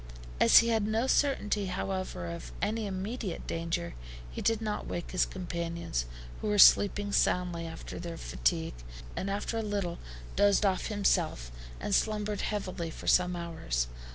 [0.39, 3.93] As he had no certainty, however, of any immediate danger,
[4.31, 6.07] he did not wake his companions,
[6.41, 8.73] who were sleeping soundly after their fatigue,
[9.15, 9.99] and after a little
[10.35, 13.85] dozed off himself, and slumbered heavily for some hours.